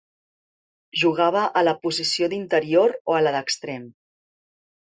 [1.01, 3.89] Jugava a la posició d'interior o a la d'extrem.